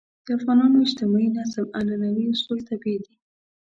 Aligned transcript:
د 0.25 0.27
افغانانو 0.37 0.83
اجتماعي 0.85 1.29
نظم 1.37 1.65
عنعنوي 1.79 2.25
اصول 2.33 2.59
طبیعي 2.69 2.97
دي. 3.05 3.13